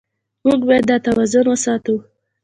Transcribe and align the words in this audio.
موږ 0.45 0.59
باید 0.67 0.85
دا 0.89 0.97
توازن 1.05 1.45
وساتو. 1.49 1.95